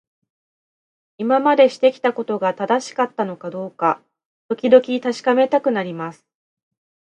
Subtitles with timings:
[1.19, 4.01] 今までしてきたことが正しかったのかどうか、
[4.47, 6.25] 時々確かめたくなります。